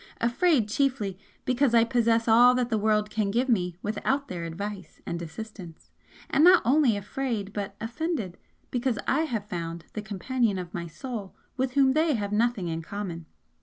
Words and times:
Afraid, 0.19 0.67
chiefly, 0.67 1.15
because 1.45 1.75
I 1.75 1.83
possess 1.83 2.27
all 2.27 2.55
that 2.55 2.71
the 2.71 2.77
world 2.79 3.11
can 3.11 3.29
give 3.29 3.47
me 3.47 3.75
without 3.83 4.29
their 4.29 4.45
advice 4.45 4.99
and 5.05 5.21
assistance 5.21 5.91
and 6.27 6.43
not 6.43 6.63
only 6.65 6.97
afraid, 6.97 7.53
but 7.53 7.75
offended, 7.79 8.39
because 8.71 8.97
I 9.07 9.25
have 9.25 9.47
found 9.47 9.85
the 9.93 10.01
Companion 10.01 10.57
of 10.57 10.73
my 10.73 10.87
Soul 10.87 11.35
with 11.55 11.73
whom 11.73 11.91
they 11.93 12.15
have 12.15 12.31
nothing 12.31 12.67
in 12.67 12.81
common. 12.81 13.27